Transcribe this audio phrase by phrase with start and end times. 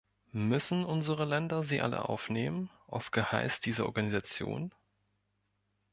[0.31, 4.73] Müssen unsere Länder sie alle aufnehmen, auf Geheiß dieser Organisation?